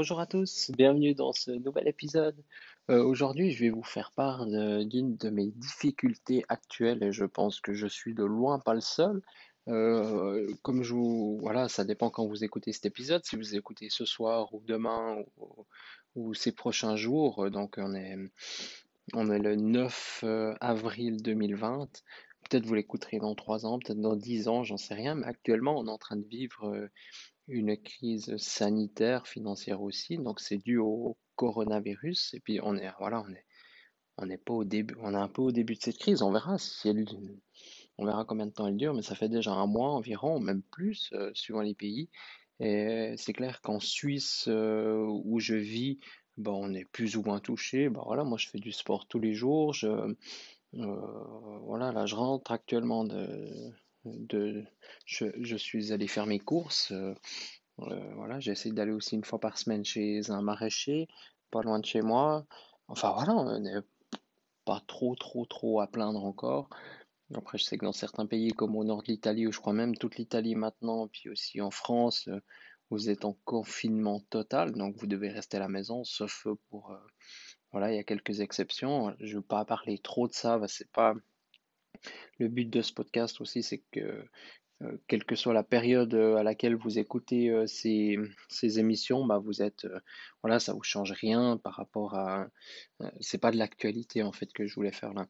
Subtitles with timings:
[0.00, 2.42] Bonjour à tous, bienvenue dans ce nouvel épisode.
[2.88, 7.60] Euh, aujourd'hui, je vais vous faire part d'une de, mes difficultés actuelles et je pense
[7.60, 9.20] que je suis de loin pas le seul.
[9.68, 11.38] Euh, comme je vous.
[11.42, 15.18] Voilà, ça dépend quand vous écoutez cet épisode, si vous écoutez ce soir ou demain
[16.14, 17.50] ou, ces prochains jours.
[17.50, 18.16] Donc, on est,
[19.12, 21.90] on est le 9 euh, avril 2020.
[22.48, 25.78] Peut-être vous l'écouterez dans 3 ans, peut-être dans 10 ans, j'en sais rien, mais actuellement,
[25.78, 26.88] on est en train de vivre
[27.50, 30.16] une crise sanitaire, financière aussi.
[30.16, 32.34] Donc c'est dû au coronavirus.
[32.34, 33.44] Et puis on est, voilà, on est,
[34.18, 36.22] on pas au début, on est un peu au début de cette crise.
[36.22, 36.88] On verra si
[37.98, 40.62] on verra combien de temps elle dure, mais ça fait déjà un mois environ, même
[40.62, 42.08] plus, euh, suivant les pays.
[42.58, 45.98] Et c'est clair qu'en Suisse, euh, où je vis,
[46.46, 47.88] on est plus ou moins touché.
[47.88, 49.74] Voilà, moi je fais du sport tous les jours.
[49.74, 53.72] Je, euh, voilà, là je rentre actuellement de,
[54.04, 54.64] de,
[55.04, 56.92] je, je, suis allé faire mes courses.
[56.92, 57.14] Euh,
[57.80, 61.08] euh, voilà, j'essaie d'aller aussi une fois par semaine chez un maraîcher,
[61.50, 62.46] pas loin de chez moi.
[62.88, 63.82] Enfin voilà, on
[64.64, 66.68] pas trop, trop, trop à plaindre encore.
[67.34, 69.72] Après, je sais que dans certains pays comme au nord de l'Italie, ou je crois
[69.72, 72.40] même toute l'Italie maintenant, puis aussi en France, euh,
[72.90, 76.92] vous êtes en confinement total, donc vous devez rester à la maison, sauf pour...
[77.70, 79.14] voilà, il y a quelques exceptions.
[79.20, 81.14] Je ne veux pas parler trop de ça, c'est pas
[82.38, 84.24] le but de ce podcast aussi, c'est que
[84.82, 88.18] euh, quelle que soit la période euh, à laquelle vous écoutez euh, ces,
[88.78, 89.86] émissions, bah vous êtes,
[90.42, 92.48] voilà, ça vous change rien par rapport à,
[93.20, 95.26] c'est pas de l'actualité en fait que je voulais faire là.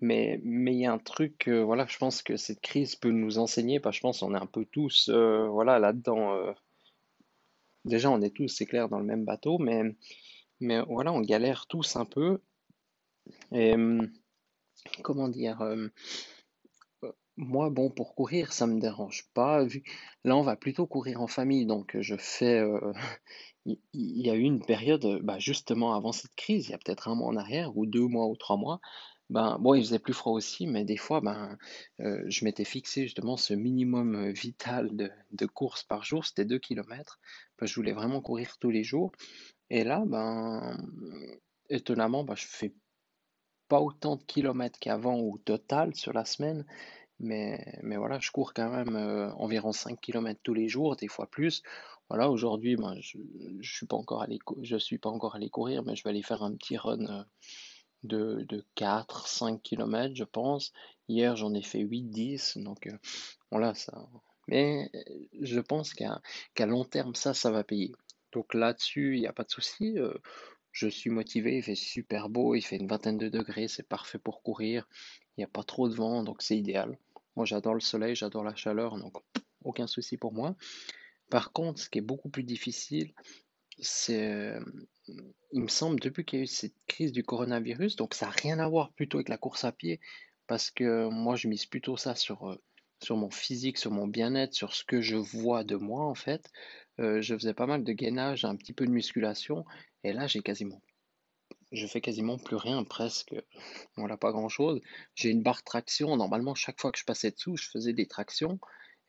[0.00, 3.38] Mais mais il y a un truc, voilà, je pense que cette crise peut nous
[3.38, 6.54] enseigner, parce je pense qu'on est un peu tous, voilà, là-dedans.
[7.84, 9.82] déjà, on est tous, c'est clair, dans le même bateau, mais
[10.60, 12.40] mais voilà, on galère tous un peu.
[13.52, 14.08] Et hum,
[15.02, 15.88] comment dire, euh,
[17.04, 19.64] euh, moi, bon, pour courir, ça me dérange pas.
[19.64, 19.82] Vu,
[20.24, 22.58] là, on va plutôt courir en famille, donc je fais.
[22.60, 22.92] Euh,
[23.66, 27.08] il y, a eu une période, bah, justement avant cette crise, il y a peut-être
[27.08, 28.80] un mois en arrière, ou deux mois ou trois mois.
[29.30, 31.58] Ben, bon, il faisait plus froid aussi, mais des fois, ben,
[31.98, 37.20] je m'étais fixé justement ce minimum vital de, de course par jour, c'était 2 km.
[37.60, 39.12] je voulais vraiment courir tous les jours.
[39.68, 40.78] Et là, ben,
[41.68, 42.72] étonnamment, ben, je fais
[43.68, 46.64] pas autant de kilomètres qu'avant au total sur la semaine,
[47.20, 51.08] mais, mais voilà, je cours quand même euh, environ 5 km tous les jours, des
[51.08, 51.62] fois plus.
[52.08, 55.82] Voilà, aujourd'hui, ben, je ne suis pas encore allé je suis pas encore allé courir,
[55.82, 57.24] mais je vais aller faire un petit run euh,
[58.04, 60.72] de, de 4-5 km, je pense.
[61.08, 62.96] Hier, j'en ai fait 8-10, donc euh,
[63.50, 64.08] voilà, ça.
[64.46, 64.90] Mais
[65.40, 66.22] je pense qu'à
[66.54, 67.92] qu'à long terme, ça, ça va payer.
[68.32, 69.98] Donc là-dessus, il n'y a pas de souci.
[70.80, 74.20] Je suis motivé, il fait super beau, il fait une vingtaine de degrés, c'est parfait
[74.20, 74.88] pour courir.
[75.36, 76.96] Il n'y a pas trop de vent, donc c'est idéal.
[77.34, 79.16] Moi, j'adore le soleil, j'adore la chaleur, donc
[79.64, 80.54] aucun souci pour moi.
[81.30, 83.12] Par contre, ce qui est beaucoup plus difficile,
[83.80, 84.60] c'est, euh,
[85.50, 88.32] il me semble, depuis qu'il y a eu cette crise du coronavirus, donc ça n'a
[88.32, 89.98] rien à voir plutôt avec la course à pied,
[90.46, 92.62] parce que moi, je mise plutôt ça sur, euh,
[93.02, 96.52] sur mon physique, sur mon bien-être, sur ce que je vois de moi, en fait.
[97.00, 99.64] Euh, je faisais pas mal de gainage, un petit peu de musculation,
[100.08, 100.82] et là j'ai quasiment,
[101.72, 103.34] je fais quasiment plus rien presque,
[103.96, 104.80] voilà pas grand chose.
[105.14, 108.58] J'ai une barre traction, normalement chaque fois que je passais dessous, je faisais des tractions,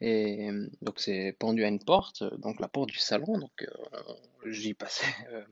[0.02, 0.50] et
[0.82, 4.14] donc c'est pendu à une porte, donc la porte du salon, donc euh,
[4.46, 5.46] j'y passais euh,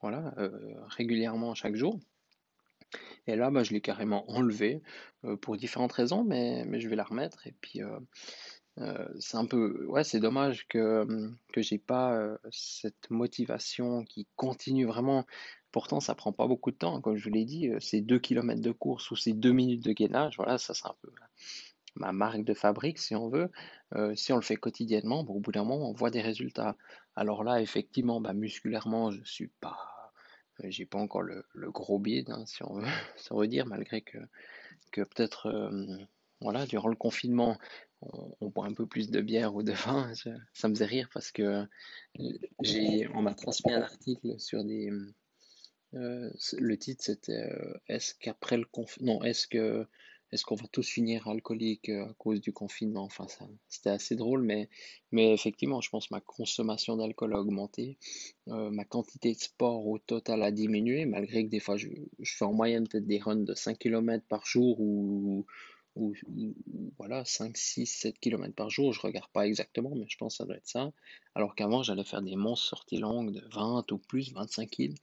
[0.00, 0.34] voilà
[0.88, 1.98] régulièrement chaque jour.
[3.26, 4.82] Et là, bah, je l'ai carrément enlevé
[5.42, 7.46] pour différentes raisons, mais, mais je vais la remettre.
[7.46, 7.80] Et puis,
[8.80, 14.04] euh, c'est un peu, ouais, c'est dommage que, hum, que j'ai pas euh, cette motivation
[14.04, 15.26] qui continue vraiment.
[15.72, 18.00] Pourtant, ça prend pas beaucoup de temps, hein, comme je vous l'ai dit, euh, c'est
[18.00, 21.10] 2 km de course ou c'est 2 minutes de gainage, voilà, ça c'est un peu
[21.96, 23.50] ma marque de fabrique si on veut.
[24.14, 26.76] si on le fait quotidiennement, bon, au bout d'un moment, on voit des résultats.
[27.16, 30.12] Alors là, effectivement, bah, musculairement, je suis pas,
[30.64, 33.66] j'ai pas encore le, le gros bide, hein, si on veut, si on veut dire,
[33.66, 34.18] malgré que,
[34.92, 35.70] que peut-être,
[36.40, 37.58] voilà, durant le confinement,
[38.02, 40.12] on, boit un peu plus de bière ou de vin.
[40.52, 41.64] ça me faisait rire parce que
[42.62, 44.90] j'ai, on m'a transmis un article sur des.
[45.94, 49.14] Euh, le titre c'était euh, Est-ce qu'après le confinement.
[49.14, 49.86] Non, est-ce que
[50.32, 53.02] est-ce qu'on va tous finir alcooliques euh, à cause du confinement?
[53.02, 53.26] Enfin,
[53.68, 54.68] c'était assez drôle, mais,
[55.10, 57.98] mais effectivement, je pense que ma consommation d'alcool a augmenté.
[58.48, 61.88] Euh, ma quantité de sport au total a diminué, malgré que des fois, je,
[62.20, 65.46] je fais en moyenne peut-être des runs de 5 km par jour ou,
[65.96, 66.14] ou,
[66.98, 68.92] voilà, 5 6 7 km par jour.
[68.92, 70.92] Je regarde pas exactement, mais je pense que ça doit être ça.
[71.34, 74.94] Alors qu'avant, j'allais faire des monstres sorties longues de 20 ou plus, 25 kg.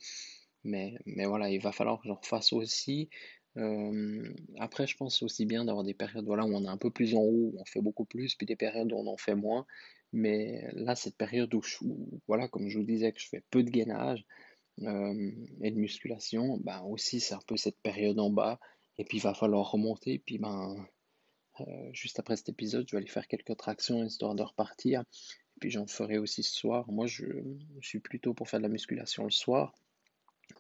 [0.64, 3.10] Mais, mais voilà, il va falloir que j'en refasse aussi.
[3.58, 6.92] Euh, après, je pense aussi bien d'avoir des périodes voilà, où on est un peu
[6.92, 9.36] plus en haut, où on fait beaucoup plus, puis des périodes où on en fait
[9.36, 9.66] moins.
[10.14, 11.62] Mais là, cette période où,
[12.28, 14.26] voilà, comme je vous disais, que je fais peu de gainage
[14.82, 15.32] euh,
[15.62, 18.60] et de musculation, ben aussi c'est un peu cette période en bas.
[18.98, 20.20] Et puis il va falloir remonter.
[20.20, 20.76] Puis ben,
[21.62, 25.02] euh, juste après cet épisode, je vais aller faire quelques tractions histoire de repartir.
[25.02, 26.92] Et puis j'en ferai aussi ce soir.
[26.92, 27.26] Moi, je,
[27.82, 29.74] suis plutôt pour faire de la musculation le soir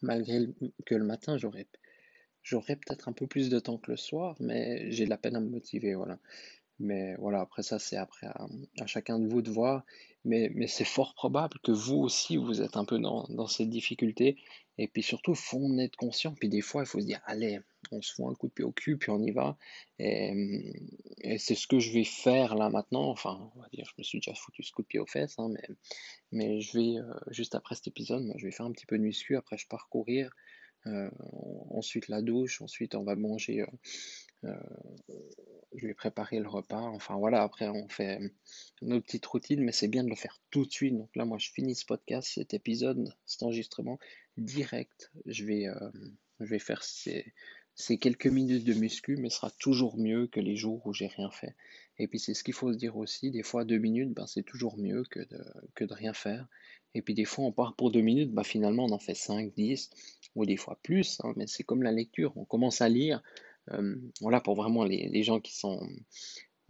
[0.02, 0.48] malgré
[0.86, 5.06] que le matin, j'aurais peut-être un peu plus de temps que le soir, mais j'ai
[5.06, 6.20] de la peine à me motiver, voilà.
[6.80, 9.84] Mais voilà, après ça, c'est après à chacun de vous de voir.
[10.28, 14.38] Mais, c'est fort probable que vous aussi, vous êtes un peu dans, dans cette difficulté.
[14.78, 16.34] Et puis surtout, il faut en être conscient.
[16.34, 17.60] Puis des fois, il faut se dire, allez,
[17.92, 19.58] on se fout un coup de pied au cul, puis on y va.
[20.00, 20.74] Et,
[21.22, 23.10] et c'est ce que je vais faire là maintenant.
[23.10, 25.40] Enfin, on va dire, je me suis déjà foutu ce coup de pied aux fesses,
[25.40, 25.68] hein, mais,
[26.32, 28.98] mais je vais, euh, juste après cet épisode, moi, je vais faire un petit peu
[28.98, 29.38] de muscu.
[29.38, 30.32] Après, je pars courir.
[30.86, 31.10] Euh,
[31.72, 32.62] ensuite, la douche.
[32.62, 33.66] Ensuite, on va manger.
[34.44, 34.54] euh,
[35.74, 36.82] euh, je vais préparer le repas.
[36.82, 38.20] Enfin voilà, après on fait
[38.82, 40.98] nos petites routines, mais c'est bien de le faire tout de suite.
[40.98, 44.00] Donc là, moi, je finis ce podcast, cet épisode, cet enregistrement
[44.38, 45.12] direct.
[45.26, 45.90] Je vais, euh,
[46.40, 47.34] je vais faire ces,
[47.78, 51.08] ces quelques minutes de muscu, mais ce sera toujours mieux que les jours où j'ai
[51.08, 51.56] rien fait.
[52.00, 54.44] Et puis c'est ce qu'il faut se dire aussi, des fois deux minutes, ben, c'est
[54.44, 55.44] toujours mieux que de,
[55.76, 56.48] que de rien faire.
[56.96, 59.54] Et puis des fois on part pour deux minutes, ben, finalement on en fait 5,
[59.54, 59.92] 10,
[60.36, 63.47] ou des fois plus, hein, mais c'est comme la lecture, on commence à lire, euh,
[64.22, 65.88] voilà, pour vraiment les, gens qui sont,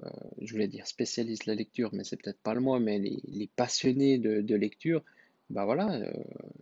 [0.04, 0.10] euh,
[0.42, 3.50] je voulais dire spécialistes de la lecture, mais c'est peut-être pas le mot, mais les,
[3.56, 5.04] passionnés de, lecture,
[5.50, 6.12] bah voilà, euh,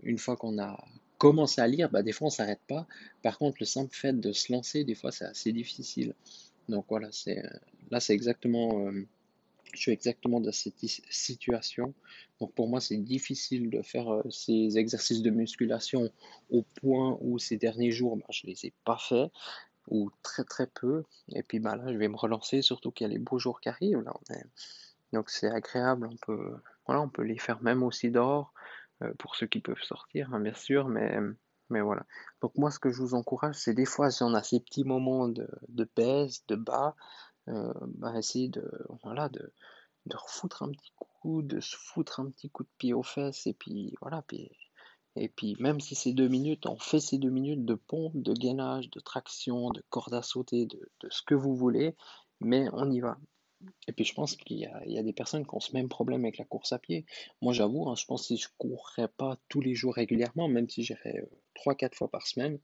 [0.04, 0.84] une fois qu'on a
[1.18, 2.88] commencé à lire, bah des fois on s'arrête pas.
[3.22, 6.14] Par contre, le simple fait de se lancer, des fois c'est assez difficile.
[6.70, 7.42] Donc voilà, c'est
[7.92, 9.08] là c'est exactement, euh,
[9.74, 10.76] je suis exactement dans cette
[11.10, 11.94] situation.
[12.40, 16.12] Donc pour moi c'est difficile de faire euh, ces exercices de musculation
[16.50, 19.32] au point où ces derniers jours, bah, je les ai pas faits
[19.88, 21.04] ou très très peu.
[21.30, 23.60] Et puis bah là, je vais me relancer, surtout qu'il y a les beaux jours
[23.62, 24.02] qui arrivent.
[24.02, 24.14] Là,
[25.14, 26.56] Donc c'est agréable, on peut,
[26.86, 28.54] voilà, on peut les faire même aussi dehors,
[29.04, 31.18] euh, pour ceux qui peuvent sortir, hein, bien sûr, mais,
[31.70, 32.06] mais voilà.
[32.42, 34.84] Donc moi, ce que je vous encourage, c'est des fois, si on a ces petits
[34.84, 36.96] moments de, de baisse, de bas,
[37.48, 38.70] euh, bah, essayer de,
[39.04, 39.52] voilà, de,
[40.06, 43.48] de refoutre un petit coup, de se foutre un petit coup de pied aux fesses,
[43.48, 44.52] et puis voilà, puis
[45.16, 48.34] et puis, même si c'est deux minutes, on fait ces deux minutes de pompe, de
[48.34, 50.80] gainage, de traction, de corde à sauter, de,
[51.10, 51.96] ce que vous voulez,
[52.42, 53.18] mais on y va.
[53.88, 56.26] Et puis, je pense qu'il y y a des personnes qui ont ce même problème
[56.26, 57.06] avec la course à pied.
[57.42, 60.70] Moi, j'avoue, hein, je pense que si je courrais pas tous les jours régulièrement, même
[60.70, 62.60] si j'irais euh, trois, quatre fois par semaine,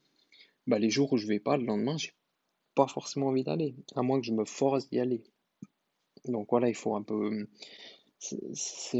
[0.68, 2.13] bah, les jours où je vais pas, le lendemain, j'ai
[2.75, 5.24] pas forcément envie d'aller, à moins que je me force d'y aller.
[6.25, 7.48] Donc voilà, il faut un peu,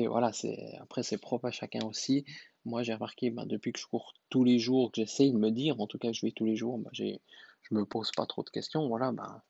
[0.08, 0.32] voilà,
[0.80, 2.26] après, c'est propre à chacun aussi.
[2.66, 5.52] Moi, j'ai remarqué, ben, depuis que je cours tous les jours, que j'essaye de me
[5.52, 7.20] dire, en tout cas, je vais tous les jours, ben, j'ai,
[7.64, 8.88] je me pose pas trop de questions.
[8.88, 9.42] Voilà, ben,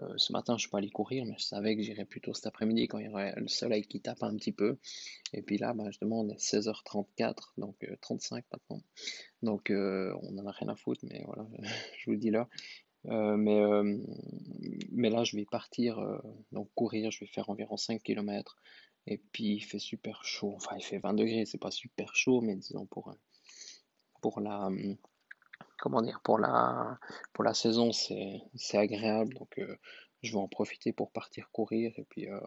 [0.00, 2.46] euh, ce matin, je suis pas allé courir, mais je savais que j'irais plutôt cet
[2.46, 4.78] après-midi quand il y aurait le soleil qui tape un petit peu.
[5.32, 8.82] Et puis là, ben, justement, on est 16h34, donc euh, 35 maintenant.
[9.42, 11.46] Donc, euh, on en a rien à foutre, mais voilà,
[11.98, 12.48] je vous le dis là.
[13.06, 13.98] Euh, mais, euh,
[14.92, 16.18] mais là, je vais partir, euh,
[16.52, 18.56] donc courir, je vais faire environ 5 km.
[19.06, 20.54] Et puis, il fait super chaud.
[20.56, 23.14] Enfin, il fait 20 degrés, c'est pas super chaud, mais disons pour, euh,
[24.22, 24.96] pour la, hum,
[25.78, 26.98] comment dire, pour la,
[27.32, 29.34] pour la saison, c'est, c'est agréable.
[29.34, 29.76] Donc, euh,
[30.22, 31.92] je vais en profiter pour partir courir.
[31.98, 32.40] Et puis, euh,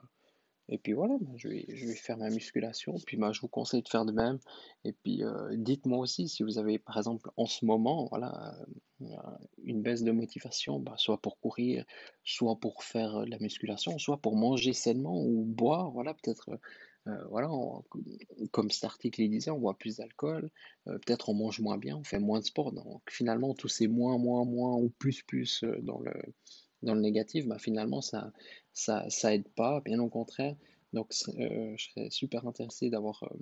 [0.70, 2.96] et puis voilà, ben, je vais, je vais faire ma musculation.
[3.06, 4.40] Puis ben, je vous conseille de faire de même.
[4.84, 8.56] Et puis euh, dites-moi aussi si vous avez par exemple en ce moment voilà,
[9.02, 9.06] euh,
[9.64, 11.86] une baisse de motivation, ben, soit pour courir,
[12.24, 15.92] soit pour faire euh, de la musculation, soit pour manger sainement ou boire.
[15.92, 16.58] Voilà, peut-être, euh,
[17.08, 17.50] euh, voilà,
[18.52, 20.50] comme cet article il disait, on boit plus d'alcool,
[20.88, 22.74] euh, peut-être on mange moins bien, on fait moins de sport.
[22.74, 26.12] Donc finalement, tous ces moins, moins, moins ou plus, plus euh, dans le,
[26.82, 28.32] dans le négatif, bah, finalement, ça,
[28.78, 30.56] ça, ça aide pas, bien au contraire.
[30.94, 33.36] Donc, euh, je serais super intéressé d'avoir euh,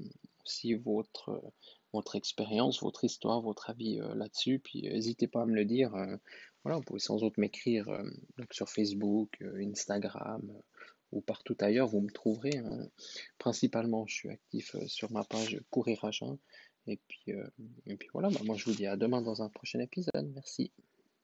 [0.46, 1.50] aussi votre, euh,
[1.92, 4.60] votre expérience, votre histoire, votre avis là-dessus.
[4.60, 5.92] Puis, n'hésitez pas à me le dire.
[6.64, 7.86] voilà, vous pouvez sans doute m'écrire
[8.38, 10.42] donc sur Facebook, Instagram
[11.12, 12.58] ou partout ailleurs, vous me trouverez.
[12.58, 12.90] hein.
[13.38, 16.40] Principalement, je suis actif sur ma page Courir à.
[16.88, 17.32] Et puis,
[17.86, 20.32] et puis voilà, bah, moi je vous dis à demain dans un prochain épisode.
[20.34, 20.72] Merci.